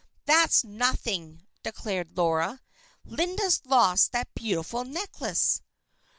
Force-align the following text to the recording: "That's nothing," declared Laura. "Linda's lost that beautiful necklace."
"That's 0.25 0.63
nothing," 0.63 1.43
declared 1.61 2.17
Laura. 2.17 2.59
"Linda's 3.05 3.61
lost 3.65 4.11
that 4.13 4.33
beautiful 4.33 4.83
necklace." 4.83 5.61